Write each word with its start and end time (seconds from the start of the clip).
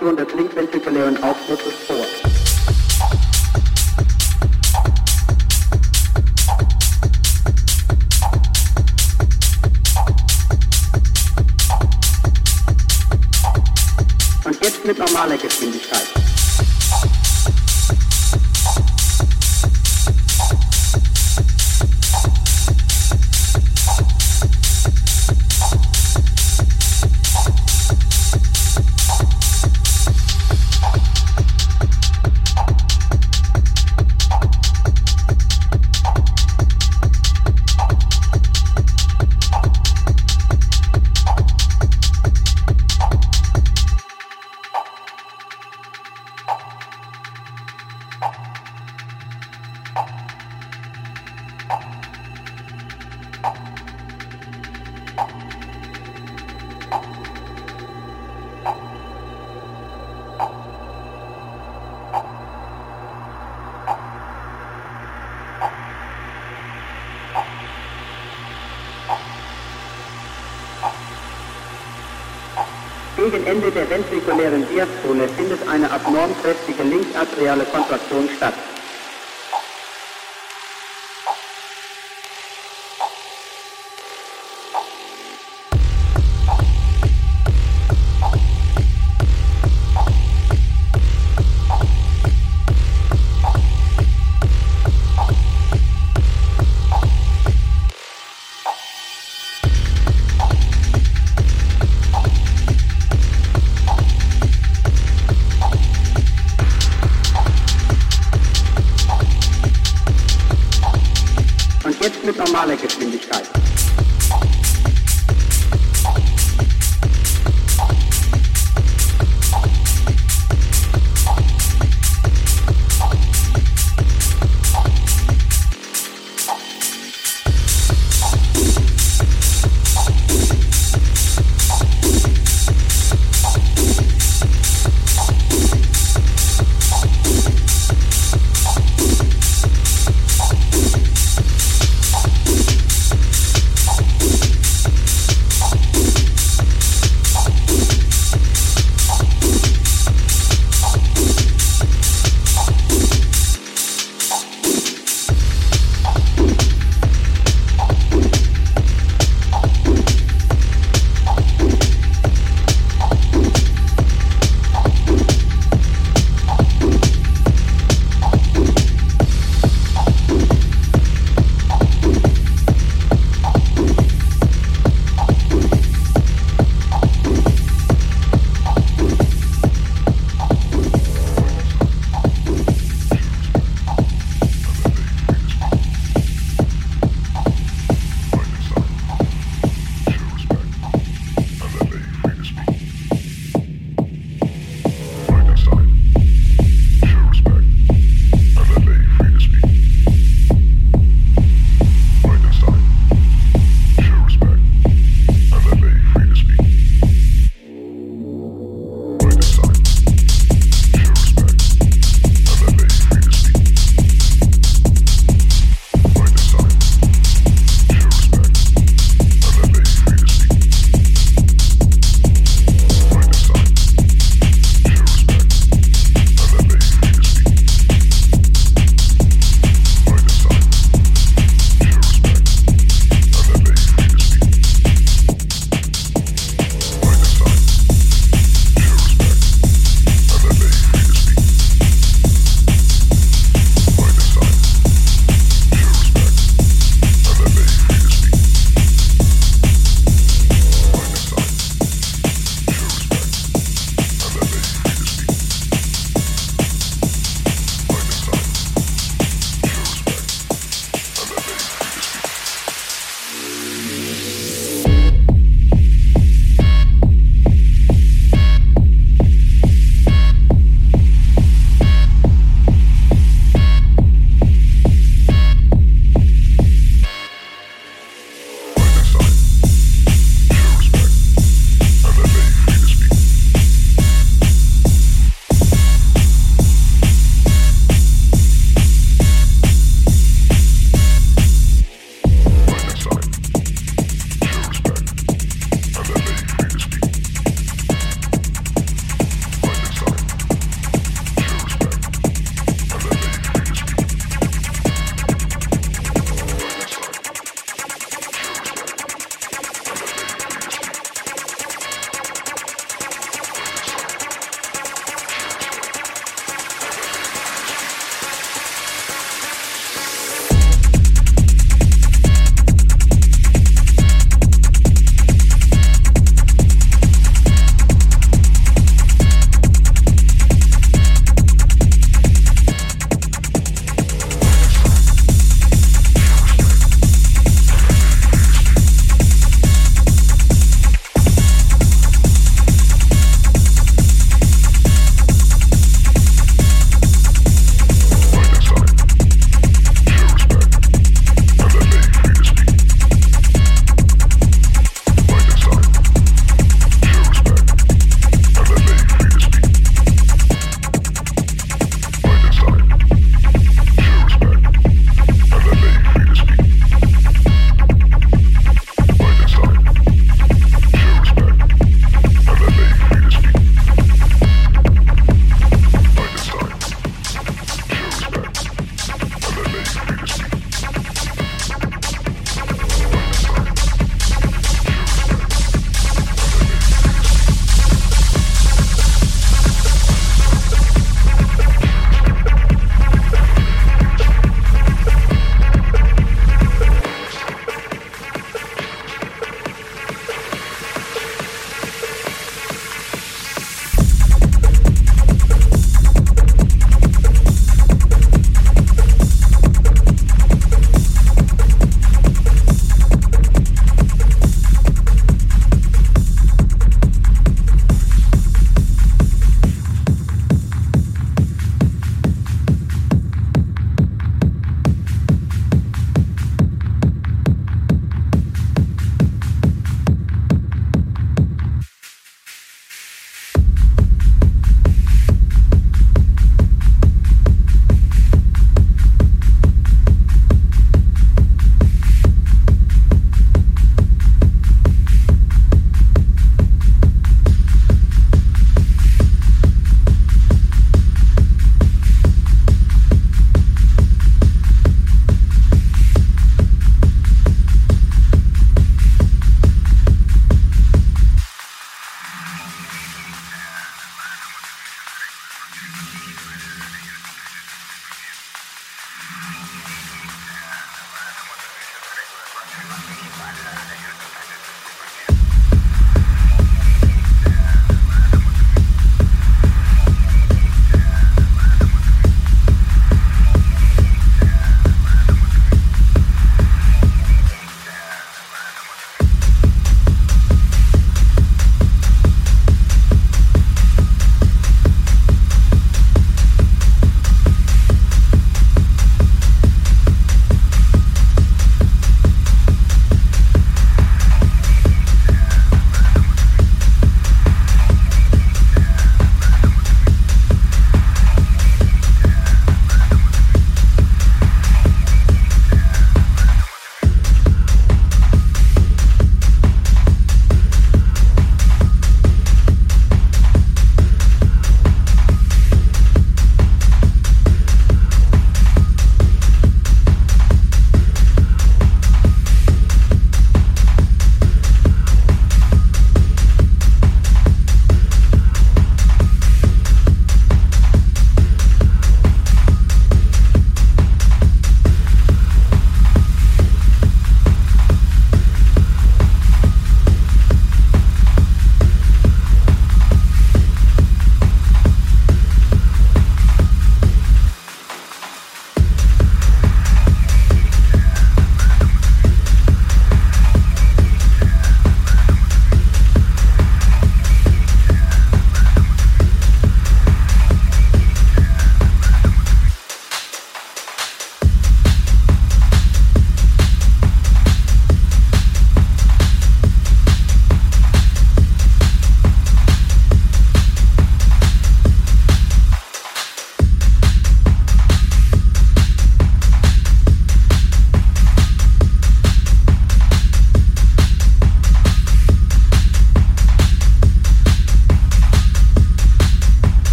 keine 0.00 0.12
Obstruktion 0.12 0.16
des 0.16 0.34
linkventrikulären 0.34 1.16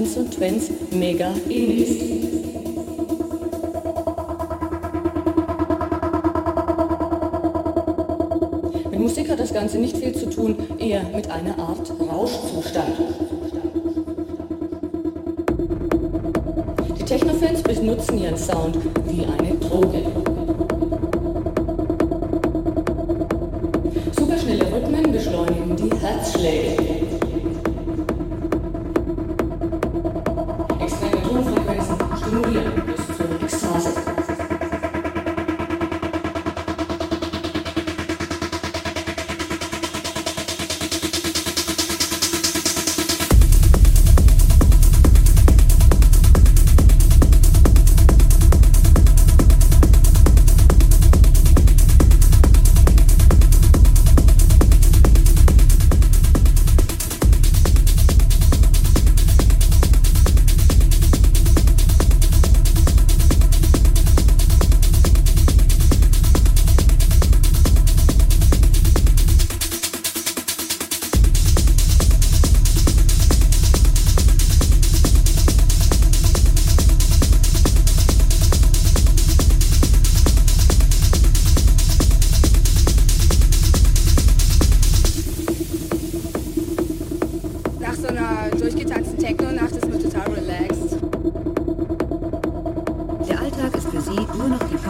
Teens 0.00 0.16
und 0.16 0.30
Twins 0.34 0.70
mega 0.92 1.28
ist. 1.46 2.00
Mit 8.90 8.98
Musik 8.98 9.28
hat 9.28 9.40
das 9.40 9.52
Ganze 9.52 9.78
nicht 9.78 9.98
viel 9.98 10.14
zu 10.14 10.30
tun, 10.30 10.56
eher 10.78 11.02
mit 11.14 11.30
einer 11.30 11.58
Art 11.58 11.92
Rauschzustand. 12.00 12.96
Die 16.98 17.04
Technofans 17.04 17.62
benutzen 17.62 18.22
ihren 18.22 18.38
Sound 18.38 18.78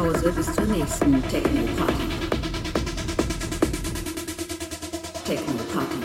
Pause 0.01 0.33
bis 0.33 0.47
zur 0.55 0.65
nächsten 0.65 1.23
Techno 1.29 1.61
Party. 1.77 2.09
Techno 5.27 5.53
Party. 5.75 5.99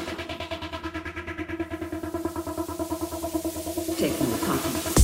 Techno 3.97 4.25
Party. 4.45 4.94